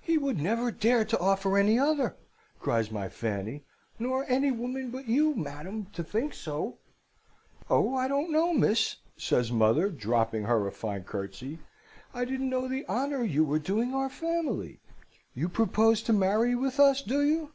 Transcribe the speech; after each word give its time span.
"'He 0.00 0.16
would 0.16 0.38
never 0.38 0.70
dare 0.70 1.04
to 1.04 1.18
offer 1.20 1.58
any 1.58 1.78
other,' 1.78 2.16
cries 2.58 2.90
my 2.90 3.10
Fanny; 3.10 3.64
'nor 3.98 4.24
any 4.26 4.50
woman 4.50 4.90
but 4.90 5.06
you, 5.08 5.34
madam, 5.34 5.88
to 5.92 6.02
think 6.02 6.32
so!' 6.32 6.78
"'Oh, 7.68 7.94
I 7.94 8.08
didn't 8.08 8.32
know, 8.32 8.54
miss!' 8.54 8.96
says 9.18 9.52
mother, 9.52 9.90
dropping 9.90 10.44
her 10.44 10.66
a 10.66 10.72
fine 10.72 11.04
curtsey, 11.04 11.58
'I 12.14 12.24
didn't 12.24 12.48
know 12.48 12.66
the 12.66 12.88
honour 12.88 13.22
you 13.24 13.44
were 13.44 13.58
doing 13.58 13.92
our 13.94 14.08
family! 14.08 14.80
You 15.34 15.50
propose 15.50 16.00
to 16.04 16.14
marry 16.14 16.54
with 16.54 16.80
us, 16.80 17.02
do 17.02 17.22
you? 17.22 17.52